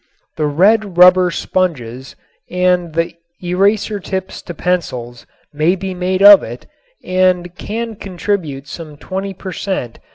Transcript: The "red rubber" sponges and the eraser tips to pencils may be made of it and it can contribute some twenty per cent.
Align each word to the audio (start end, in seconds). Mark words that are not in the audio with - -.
The 0.35 0.47
"red 0.47 0.97
rubber" 0.97 1.29
sponges 1.29 2.15
and 2.49 2.93
the 2.95 3.13
eraser 3.43 3.99
tips 3.99 4.41
to 4.41 4.55
pencils 4.55 5.27
may 5.53 5.75
be 5.75 5.93
made 5.93 6.23
of 6.23 6.41
it 6.41 6.65
and 7.03 7.45
it 7.45 7.55
can 7.55 7.93
contribute 7.95 8.67
some 8.67 8.97
twenty 8.97 9.35
per 9.35 9.51
cent. 9.51 9.99